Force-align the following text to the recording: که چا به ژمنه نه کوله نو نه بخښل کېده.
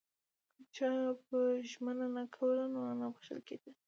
که 0.57 0.63
چا 0.75 0.91
به 1.27 1.39
ژمنه 1.69 2.07
نه 2.15 2.23
کوله 2.35 2.65
نو 2.73 2.81
نه 3.01 3.07
بخښل 3.13 3.39
کېده. 3.47 3.71